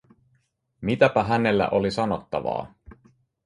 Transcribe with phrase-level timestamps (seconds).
[0.81, 2.73] Mitäpä hänellä oli sanottavaa?